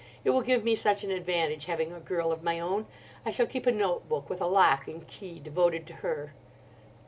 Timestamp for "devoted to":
5.39-5.93